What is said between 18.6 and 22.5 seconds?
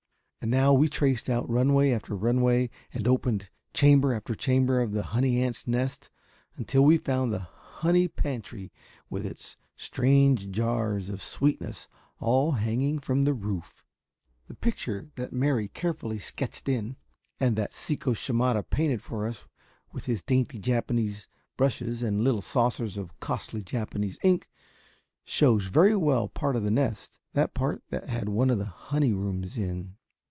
painted for us with his dainty Japanese brushes and little